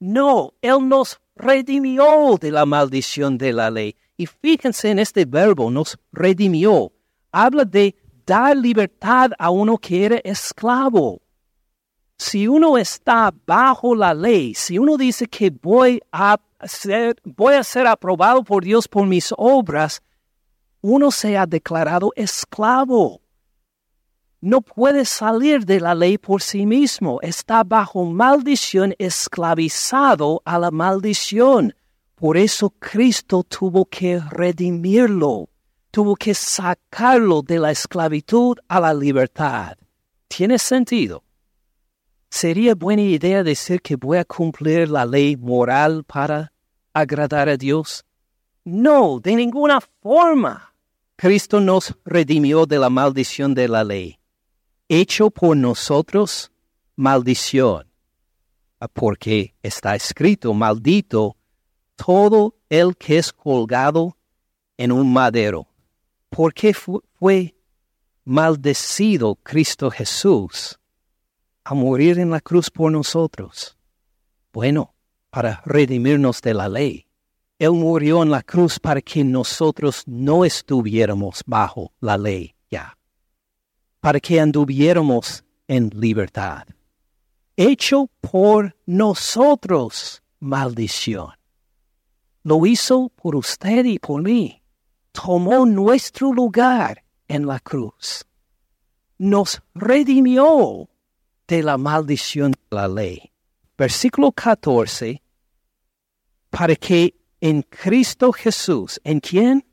No, 0.00 0.52
Él 0.60 0.88
nos 0.88 1.20
redimió 1.36 2.36
de 2.40 2.50
la 2.50 2.66
maldición 2.66 3.38
de 3.38 3.52
la 3.52 3.70
ley. 3.70 3.94
Y 4.16 4.26
fíjense 4.26 4.90
en 4.90 4.98
este 4.98 5.26
verbo, 5.26 5.70
nos 5.70 5.96
redimió. 6.10 6.92
Habla 7.30 7.64
de 7.64 7.94
dar 8.26 8.56
libertad 8.56 9.30
a 9.38 9.50
uno 9.50 9.78
que 9.78 10.06
era 10.06 10.16
esclavo. 10.24 11.22
Si 12.20 12.46
uno 12.46 12.76
está 12.76 13.32
bajo 13.46 13.94
la 13.94 14.12
ley, 14.12 14.52
si 14.54 14.78
uno 14.78 14.98
dice 14.98 15.26
que 15.26 15.48
voy 15.48 16.02
a 16.12 16.38
ser, 16.62 17.16
voy 17.24 17.54
a 17.54 17.64
ser 17.64 17.86
aprobado 17.86 18.44
por 18.44 18.62
Dios 18.62 18.86
por 18.86 19.06
mis 19.06 19.32
obras, 19.38 20.02
uno 20.82 21.10
se 21.12 21.38
ha 21.38 21.46
declarado 21.46 22.12
esclavo. 22.16 23.22
No 24.42 24.60
puede 24.60 25.06
salir 25.06 25.64
de 25.64 25.80
la 25.80 25.94
ley 25.94 26.18
por 26.18 26.42
sí 26.42 26.66
mismo. 26.66 27.20
Está 27.22 27.64
bajo 27.64 28.04
maldición, 28.04 28.94
esclavizado 28.98 30.42
a 30.44 30.58
la 30.58 30.70
maldición. 30.70 31.74
Por 32.16 32.36
eso 32.36 32.68
Cristo 32.78 33.44
tuvo 33.44 33.86
que 33.86 34.20
redimirlo, 34.28 35.48
tuvo 35.90 36.16
que 36.16 36.34
sacarlo 36.34 37.40
de 37.40 37.58
la 37.58 37.70
esclavitud 37.70 38.58
a 38.68 38.78
la 38.78 38.92
libertad. 38.92 39.78
¿Tiene 40.28 40.58
sentido? 40.58 41.24
¿Sería 42.30 42.74
buena 42.74 43.02
idea 43.02 43.42
decir 43.42 43.82
que 43.82 43.96
voy 43.96 44.18
a 44.18 44.24
cumplir 44.24 44.88
la 44.88 45.04
ley 45.04 45.36
moral 45.36 46.04
para 46.04 46.52
agradar 46.92 47.48
a 47.48 47.56
Dios? 47.56 48.04
No, 48.64 49.20
de 49.20 49.34
ninguna 49.34 49.80
forma. 49.80 50.72
Cristo 51.16 51.60
nos 51.60 51.94
redimió 52.04 52.66
de 52.66 52.78
la 52.78 52.88
maldición 52.88 53.52
de 53.52 53.68
la 53.68 53.84
ley 53.84 54.20
hecho 54.90 55.30
por 55.30 55.56
nosotros 55.56 56.50
maldición, 56.96 57.86
porque 58.92 59.54
está 59.62 59.94
escrito, 59.94 60.52
maldito 60.52 61.36
todo 61.94 62.56
el 62.68 62.96
que 62.96 63.18
es 63.18 63.32
colgado 63.32 64.16
en 64.76 64.90
un 64.90 65.12
madero. 65.12 65.68
¿Por 66.28 66.52
qué 66.52 66.74
fue 66.74 67.54
maldecido 68.24 69.36
Cristo 69.36 69.92
Jesús 69.92 70.79
a 71.70 71.74
morir 71.74 72.18
en 72.18 72.30
la 72.30 72.40
cruz 72.40 72.70
por 72.70 72.90
nosotros? 72.90 73.76
Bueno, 74.52 74.94
para 75.30 75.62
redimirnos 75.64 76.42
de 76.42 76.54
la 76.54 76.68
ley. 76.68 77.06
Él 77.58 77.72
murió 77.72 78.22
en 78.22 78.30
la 78.30 78.42
cruz 78.42 78.78
para 78.78 79.00
que 79.00 79.22
nosotros 79.22 80.02
no 80.06 80.44
estuviéramos 80.44 81.42
bajo 81.46 81.92
la 82.00 82.16
ley 82.16 82.54
ya 82.70 82.96
para 84.00 84.18
que 84.18 84.40
anduviéramos 84.40 85.44
en 85.68 85.90
libertad. 85.94 86.66
Hecho 87.56 88.08
por 88.20 88.74
nosotros 88.86 90.22
maldición. 90.40 91.30
Lo 92.42 92.64
hizo 92.64 93.10
por 93.10 93.36
usted 93.36 93.84
y 93.84 93.98
por 93.98 94.22
mí. 94.22 94.62
Tomó 95.12 95.66
nuestro 95.66 96.32
lugar 96.32 97.04
en 97.28 97.46
la 97.46 97.60
cruz. 97.60 98.24
Nos 99.18 99.60
redimió 99.74 100.88
de 101.50 101.62
la 101.62 101.76
maldición 101.76 102.52
de 102.52 102.76
la 102.76 102.88
ley. 102.88 103.30
Versículo 103.76 104.32
14. 104.32 105.20
Para 106.48 106.74
que 106.76 107.14
en 107.40 107.62
Cristo 107.62 108.32
Jesús, 108.32 108.98
¿en 109.04 109.20
quién? 109.20 109.64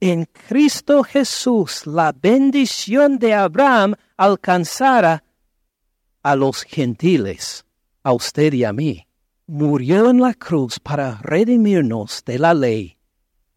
en 0.00 0.24
Cristo 0.24 1.02
Jesús 1.04 1.86
la 1.86 2.12
bendición 2.12 3.18
de 3.18 3.34
Abraham 3.34 3.94
alcanzara 4.16 5.22
a 6.22 6.36
los 6.36 6.62
gentiles, 6.62 7.64
a 8.02 8.12
usted 8.12 8.52
y 8.54 8.64
a 8.64 8.72
mí. 8.72 9.06
Murió 9.46 10.10
en 10.10 10.20
la 10.20 10.34
cruz 10.34 10.78
para 10.78 11.18
redimirnos 11.22 12.22
de 12.24 12.38
la 12.38 12.54
ley 12.54 12.96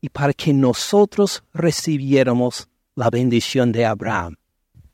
y 0.01 0.09
para 0.09 0.33
que 0.33 0.53
nosotros 0.53 1.43
recibiéramos 1.53 2.67
la 2.95 3.09
bendición 3.09 3.71
de 3.71 3.85
Abraham. 3.85 4.35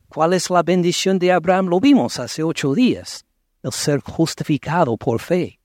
¿Cuál 0.09 0.33
es 0.33 0.49
la 0.49 0.63
bendición 0.63 1.19
de 1.19 1.31
Abraham? 1.31 1.67
Lo 1.67 1.79
vimos 1.79 2.19
hace 2.19 2.41
ocho 2.41 2.73
días. 2.73 3.25
El 3.61 3.71
ser 3.71 4.01
justificado 4.01 4.97
por 4.97 5.19
fe, 5.19 5.59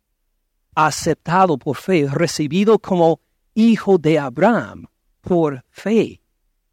aceptado 0.75 1.57
por 1.57 1.77
fe, 1.77 2.07
recibido 2.11 2.79
como 2.79 3.21
hijo 3.55 3.97
de 3.97 4.19
Abraham 4.19 4.87
por 5.23 5.65
fe. 5.71 6.21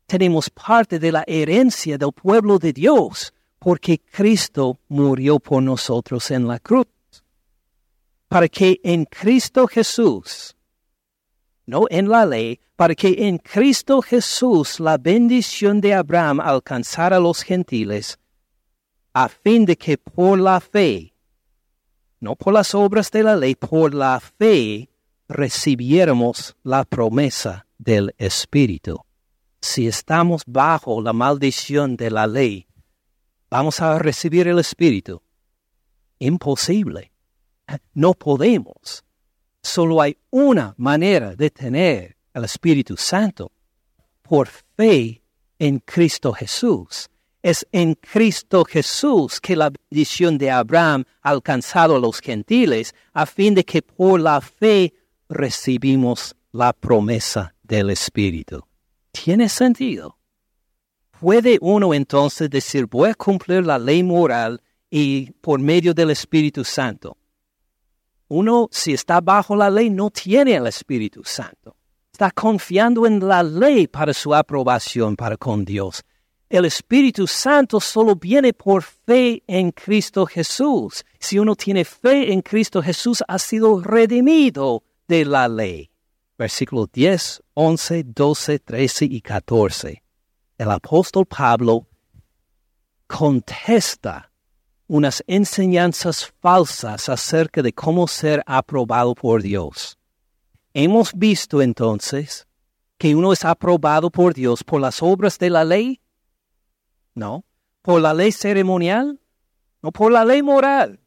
Tenemos 0.05 0.49
parte 0.49 0.99
de 0.99 1.11
la 1.13 1.23
herencia 1.25 1.97
del 1.97 2.11
pueblo 2.11 2.59
de 2.59 2.73
Dios 2.73 3.33
porque 3.57 3.99
Cristo 3.99 4.79
murió 4.89 5.39
por 5.39 5.63
nosotros 5.63 6.29
en 6.31 6.47
la 6.47 6.59
cruz. 6.59 6.87
Para 8.27 8.49
que 8.49 8.81
en 8.83 9.05
Cristo 9.05 9.67
Jesús, 9.67 10.57
no 11.65 11.85
en 11.89 12.09
la 12.09 12.25
ley, 12.25 12.59
para 12.81 12.95
que 12.95 13.27
en 13.27 13.37
Cristo 13.37 14.01
Jesús 14.01 14.79
la 14.79 14.97
bendición 14.97 15.79
de 15.81 15.93
Abraham 15.93 16.39
alcanzara 16.39 17.17
a 17.17 17.19
los 17.19 17.43
gentiles, 17.43 18.17
a 19.13 19.29
fin 19.29 19.65
de 19.65 19.77
que 19.77 19.99
por 19.99 20.39
la 20.39 20.59
fe, 20.59 21.13
no 22.19 22.35
por 22.35 22.55
las 22.55 22.73
obras 22.73 23.11
de 23.11 23.21
la 23.21 23.35
ley, 23.35 23.53
por 23.53 23.93
la 23.93 24.19
fe, 24.19 24.89
recibiéramos 25.29 26.55
la 26.63 26.83
promesa 26.83 27.67
del 27.77 28.15
Espíritu. 28.17 28.99
Si 29.61 29.85
estamos 29.85 30.41
bajo 30.47 31.03
la 31.03 31.13
maldición 31.13 31.95
de 31.95 32.09
la 32.09 32.25
ley, 32.25 32.65
¿vamos 33.51 33.79
a 33.79 33.99
recibir 33.99 34.47
el 34.47 34.57
Espíritu? 34.57 35.21
Imposible. 36.17 37.11
No 37.93 38.15
podemos. 38.15 39.03
Solo 39.61 40.01
hay 40.01 40.17
una 40.31 40.73
manera 40.77 41.35
de 41.35 41.51
tener 41.51 42.20
el 42.33 42.43
Espíritu 42.45 42.97
Santo, 42.97 43.51
por 44.21 44.47
fe 44.47 45.21
en 45.59 45.79
Cristo 45.79 46.33
Jesús. 46.33 47.09
Es 47.43 47.67
en 47.71 47.95
Cristo 47.95 48.63
Jesús 48.65 49.41
que 49.41 49.55
la 49.55 49.71
bendición 49.71 50.37
de 50.37 50.51
Abraham 50.51 51.05
ha 51.21 51.29
alcanzado 51.29 51.95
a 51.95 51.99
los 51.99 52.19
gentiles, 52.19 52.93
a 53.13 53.25
fin 53.25 53.55
de 53.55 53.63
que 53.63 53.81
por 53.81 54.19
la 54.19 54.41
fe 54.41 54.93
recibimos 55.27 56.35
la 56.51 56.73
promesa 56.73 57.55
del 57.63 57.89
Espíritu. 57.89 58.63
¿Tiene 59.11 59.49
sentido? 59.49 60.17
¿Puede 61.19 61.57
uno 61.61 61.93
entonces 61.93 62.49
decir, 62.49 62.85
voy 62.85 63.09
a 63.09 63.15
cumplir 63.15 63.65
la 63.65 63.77
ley 63.77 64.03
moral 64.03 64.61
y 64.89 65.31
por 65.41 65.59
medio 65.59 65.93
del 65.93 66.11
Espíritu 66.11 66.63
Santo? 66.63 67.17
Uno, 68.27 68.69
si 68.71 68.93
está 68.93 69.19
bajo 69.19 69.55
la 69.55 69.69
ley, 69.69 69.89
no 69.89 70.09
tiene 70.09 70.55
el 70.55 70.67
Espíritu 70.67 71.21
Santo. 71.23 71.75
Está 72.21 72.29
confiando 72.29 73.07
en 73.07 73.27
la 73.27 73.41
ley 73.41 73.87
para 73.87 74.13
su 74.13 74.35
aprobación 74.35 75.15
para 75.15 75.37
con 75.37 75.65
Dios. 75.65 76.03
El 76.51 76.65
Espíritu 76.65 77.25
Santo 77.25 77.79
solo 77.79 78.15
viene 78.15 78.53
por 78.53 78.83
fe 78.83 79.41
en 79.47 79.71
Cristo 79.71 80.27
Jesús. 80.27 81.03
Si 81.17 81.39
uno 81.39 81.55
tiene 81.55 81.83
fe 81.83 82.31
en 82.31 82.43
Cristo 82.43 82.79
Jesús, 82.83 83.23
ha 83.27 83.39
sido 83.39 83.81
redimido 83.81 84.83
de 85.07 85.25
la 85.25 85.47
ley 85.47 85.89
versículos 86.37 86.91
10, 86.91 87.41
11, 87.55 88.03
12, 88.03 88.59
13 88.59 89.05
y 89.05 89.21
14, 89.21 90.03
el 90.59 90.69
apóstol 90.69 91.25
Pablo 91.25 91.87
contesta 93.07 94.31
unas 94.85 95.23
enseñanzas 95.25 96.31
falsas 96.39 97.09
acerca 97.09 97.63
de 97.63 97.73
cómo 97.73 98.07
ser 98.07 98.43
aprobado 98.45 99.15
por 99.15 99.41
Dios. 99.41 99.97
Hemos 100.73 101.13
visto 101.13 101.61
entonces 101.61 102.47
que 102.97 103.13
uno 103.13 103.33
es 103.33 103.43
aprobado 103.43 104.09
por 104.09 104.33
Dios 104.33 104.63
por 104.63 104.79
las 104.79 105.01
obras 105.01 105.37
de 105.37 105.49
la 105.49 105.65
ley, 105.65 105.99
no, 107.13 107.43
por 107.81 107.99
la 107.99 108.13
ley 108.13 108.31
ceremonial, 108.31 109.19
no 109.81 109.91
por 109.91 110.11
la 110.11 110.23
ley 110.23 110.41
moral, 110.41 110.99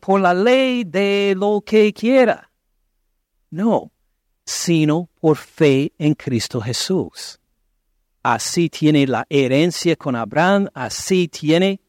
por 0.00 0.20
la 0.20 0.34
ley 0.34 0.84
de 0.84 1.34
lo 1.36 1.62
que 1.64 1.92
quiera. 1.94 2.50
No, 3.50 3.92
sino 4.44 5.08
por 5.18 5.36
fe 5.36 5.92
en 5.98 6.14
Cristo 6.14 6.60
Jesús. 6.60 7.40
Así 8.22 8.68
tiene 8.68 9.06
la 9.06 9.26
herencia 9.30 9.96
con 9.96 10.16
Abraham, 10.16 10.68
así 10.74 11.28
tiene 11.28 11.80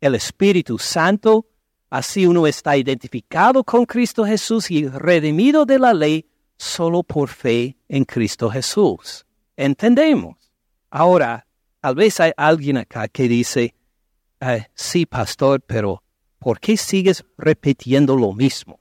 el 0.00 0.16
Espíritu 0.16 0.78
Santo, 0.78 1.46
así 1.90 2.26
uno 2.26 2.48
está 2.48 2.76
identificado 2.76 3.62
con 3.62 3.84
Cristo 3.84 4.24
Jesús 4.24 4.70
y 4.72 4.88
redimido 4.88 5.66
de 5.66 5.78
la 5.78 5.94
ley 5.94 6.26
solo 6.62 7.02
por 7.02 7.28
fe 7.28 7.76
en 7.88 8.04
Cristo 8.04 8.48
Jesús. 8.48 9.26
¿Entendemos? 9.56 10.36
Ahora, 10.90 11.44
tal 11.80 11.96
vez 11.96 12.20
hay 12.20 12.30
alguien 12.36 12.76
acá 12.76 13.08
que 13.08 13.26
dice, 13.26 13.74
eh, 14.40 14.66
sí, 14.72 15.04
pastor, 15.04 15.60
pero 15.60 16.04
¿por 16.38 16.60
qué 16.60 16.76
sigues 16.76 17.24
repitiendo 17.36 18.16
lo 18.16 18.32
mismo? 18.32 18.78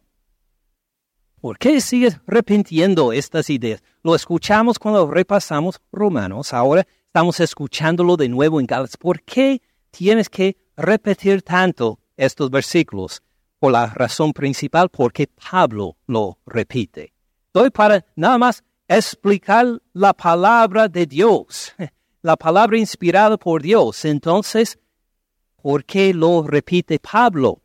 ¿Por 1.41 1.58
qué 1.58 1.82
sigues 1.82 2.20
repitiendo 2.28 3.13
estas 3.13 3.50
ideas? 3.50 3.82
Lo 4.04 4.13
escuchamos 4.13 4.78
cuando 4.78 5.10
repasamos 5.10 5.82
Romanos, 5.91 6.54
ahora 6.54 6.86
estamos 7.08 7.39
escuchándolo 7.39 8.15
de 8.15 8.30
nuevo 8.30 8.60
en 8.60 8.67
Gálatas. 8.67 8.98
¿Por 8.98 9.24
qué 9.24 9.60
tienes 9.89 10.30
que 10.30 10.56
repetir 10.78 11.41
tanto 11.41 12.00
estos 12.15 12.52
versículos? 12.52 13.24
Por 13.58 13.72
la 13.72 13.88
razón 13.88 14.34
principal, 14.34 14.89
porque 14.89 15.28
Pablo 15.28 15.98
lo 16.06 16.38
repite. 16.46 17.13
Estoy 17.54 17.70
para 17.70 18.06
nada 18.16 18.38
más 18.38 18.64
explicar 18.88 19.82
la 19.92 20.14
palabra 20.14 20.88
de 20.88 21.06
Dios, 21.06 21.74
la 22.22 22.38
palabra 22.38 22.78
inspirada 22.78 23.36
por 23.36 23.62
Dios. 23.62 24.06
Entonces, 24.06 24.80
¿por 25.62 25.84
qué 25.84 26.14
lo 26.14 26.44
repite 26.44 26.98
Pablo? 26.98 27.62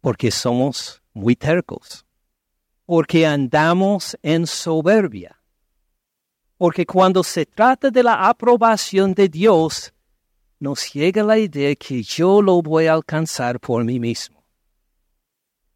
Porque 0.00 0.30
somos 0.30 1.02
muy 1.12 1.34
tercos, 1.34 2.06
porque 2.86 3.26
andamos 3.26 4.16
en 4.22 4.46
soberbia, 4.46 5.42
porque 6.56 6.86
cuando 6.86 7.24
se 7.24 7.46
trata 7.46 7.90
de 7.90 8.04
la 8.04 8.28
aprobación 8.28 9.14
de 9.14 9.28
Dios, 9.28 9.92
nos 10.60 10.92
llega 10.92 11.24
la 11.24 11.38
idea 11.38 11.74
que 11.74 12.04
yo 12.04 12.40
lo 12.40 12.62
voy 12.62 12.86
a 12.86 12.92
alcanzar 12.92 13.58
por 13.58 13.82
mí 13.82 13.98
mismo. 13.98 14.44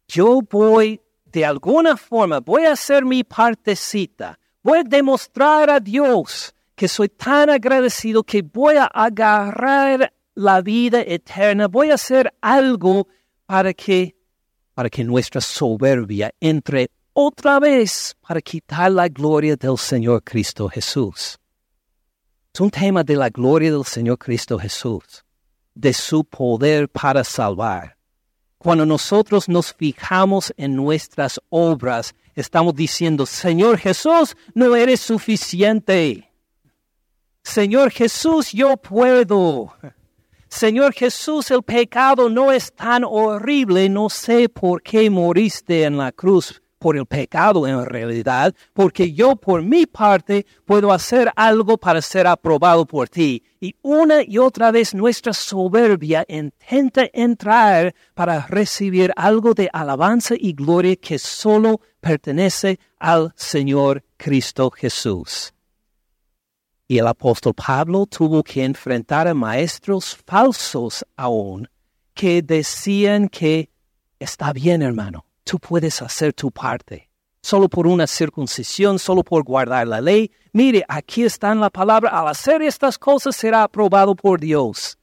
Yo 0.07 0.39
voy, 0.49 1.01
de 1.35 1.43
alguna 1.43 1.97
forma, 1.97 2.39
voy 2.39 2.63
a 2.63 2.71
hacer 2.71 3.03
mi 3.03 3.25
partecita. 3.25 4.39
Voy 4.63 4.79
a 4.79 4.83
demostrar 4.83 5.69
a 5.69 5.81
Dios 5.81 6.55
que 6.75 6.87
soy 6.87 7.09
tan 7.09 7.49
agradecido 7.49 8.23
que 8.23 8.41
voy 8.41 8.77
a 8.77 8.85
agarrar 8.85 10.13
la 10.33 10.61
vida 10.61 11.01
eterna. 11.01 11.67
Voy 11.67 11.91
a 11.91 11.95
hacer 11.95 12.33
algo 12.39 13.09
para 13.45 13.73
que, 13.73 14.15
para 14.73 14.89
que 14.89 15.03
nuestra 15.03 15.41
soberbia 15.41 16.31
entre 16.39 16.89
otra 17.11 17.59
vez 17.59 18.15
para 18.25 18.39
quitar 18.39 18.93
la 18.93 19.09
gloria 19.09 19.57
del 19.57 19.77
Señor 19.77 20.23
Cristo 20.23 20.69
Jesús. 20.69 21.37
Es 22.53 22.61
un 22.61 22.69
tema 22.69 23.03
de 23.03 23.17
la 23.17 23.29
gloria 23.29 23.73
del 23.73 23.83
Señor 23.83 24.17
Cristo 24.19 24.57
Jesús, 24.57 25.25
de 25.73 25.91
su 25.91 26.23
poder 26.23 26.87
para 26.87 27.25
salvar. 27.25 27.94
Cuando 28.65 28.83
nosotros 28.83 29.47
nos 29.47 29.75
fijamos 29.75 30.51
en 30.57 30.75
nuestras 30.75 31.39
obras, 31.49 32.15
estamos 32.33 32.73
diciendo, 32.73 33.27
Señor 33.27 33.77
Jesús, 33.77 34.35
no 34.55 34.75
eres 34.75 35.01
suficiente. 35.01 36.31
Señor 37.43 37.91
Jesús, 37.91 38.53
yo 38.53 38.75
puedo. 38.75 39.71
Señor 40.47 40.93
Jesús, 40.93 41.51
el 41.51 41.61
pecado 41.61 42.27
no 42.27 42.51
es 42.51 42.73
tan 42.73 43.03
horrible, 43.03 43.87
no 43.87 44.09
sé 44.09 44.49
por 44.49 44.81
qué 44.81 45.11
moriste 45.11 45.83
en 45.83 45.97
la 45.97 46.11
cruz 46.11 46.63
por 46.85 46.97
el 46.97 47.07
pecado 47.07 47.65
en 47.65 47.83
realidad, 47.83 48.53
porque 48.71 49.11
yo 49.11 49.35
por 49.35 49.63
mi 49.63 49.87
parte 49.87 50.45
puedo 50.65 50.93
hacer 50.93 51.31
algo 51.35 51.79
para 51.79 51.99
ser 51.99 52.27
aprobado 52.27 52.85
por 52.85 53.09
ti. 53.09 53.41
Y 53.59 53.75
una 53.81 54.21
y 54.21 54.37
otra 54.37 54.69
vez 54.69 54.93
nuestra 54.93 55.33
soberbia 55.33 56.23
intenta 56.27 57.09
entrar 57.11 57.95
para 58.13 58.45
recibir 58.45 59.11
algo 59.15 59.55
de 59.55 59.67
alabanza 59.73 60.35
y 60.37 60.53
gloria 60.53 60.95
que 60.95 61.17
solo 61.17 61.81
pertenece 61.99 62.79
al 62.99 63.33
Señor 63.35 64.03
Cristo 64.15 64.69
Jesús. 64.69 65.55
Y 66.87 66.99
el 66.99 67.07
apóstol 67.07 67.55
Pablo 67.55 68.05
tuvo 68.05 68.43
que 68.43 68.63
enfrentar 68.63 69.27
a 69.27 69.33
maestros 69.33 70.15
falsos 70.23 71.03
aún 71.15 71.67
que 72.13 72.43
decían 72.43 73.27
que 73.27 73.71
está 74.19 74.53
bien 74.53 74.83
hermano, 74.83 75.24
tú 75.45 75.59
puedes 75.59 76.01
hacer 76.01 76.33
tu 76.33 76.51
parte. 76.51 77.09
Solo 77.41 77.69
por 77.69 77.87
una 77.87 78.07
circuncisión, 78.07 78.99
solo 78.99 79.23
por 79.23 79.43
guardar 79.43 79.87
la 79.87 80.01
ley. 80.01 80.31
Mire, 80.51 80.83
aquí 80.89 81.23
está 81.23 81.51
en 81.51 81.61
la 81.61 81.69
palabra, 81.69 82.09
al 82.09 82.27
hacer 82.27 82.61
estas 82.63 82.97
cosas 82.97 83.35
será 83.35 83.63
aprobado 83.63 84.15
por 84.15 84.39
Dios. 84.39 84.97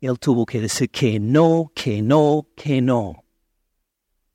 Él 0.00 0.18
tuvo 0.18 0.46
que 0.46 0.60
decir 0.60 0.88
que 0.88 1.18
no, 1.18 1.72
que 1.74 2.00
no, 2.00 2.46
que 2.56 2.80
no. 2.80 3.24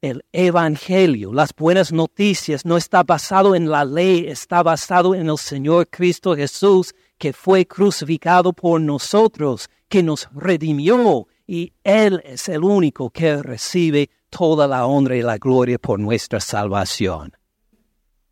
El 0.01 0.23
Evangelio, 0.33 1.33
las 1.33 1.55
buenas 1.55 1.91
noticias, 1.91 2.65
no 2.65 2.77
está 2.77 3.01
basado 3.01 3.55
en 3.55 3.71
la 3.71 3.85
ley, 3.85 4.27
está 4.27 4.61
basado 4.61 5.15
en 5.15 5.29
el 5.29 5.37
Señor 5.37 5.87
Cristo 5.89 6.35
Jesús, 6.35 6.93
que 7.17 7.31
fue 7.31 7.65
crucificado 7.65 8.51
por 8.51 8.81
nosotros, 8.81 9.69
que 9.87 10.03
nos 10.03 10.27
redimió, 10.35 11.27
y 11.47 11.73
Él 11.83 12.21
es 12.25 12.49
el 12.49 12.63
único 12.63 13.09
que 13.09 13.41
recibe 13.41 14.09
toda 14.29 14.67
la 14.67 14.85
honra 14.85 15.15
y 15.15 15.21
la 15.21 15.37
gloria 15.37 15.77
por 15.77 15.99
nuestra 15.99 16.39
salvación. 16.39 17.33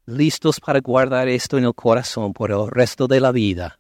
Listos 0.05 0.59
para 0.59 0.81
guardar 0.81 1.29
esto 1.29 1.57
en 1.57 1.63
el 1.63 1.73
corazón 1.73 2.33
por 2.33 2.51
el 2.51 2.67
resto 2.67 3.07
de 3.07 3.21
la 3.21 3.31
vida. 3.31 3.79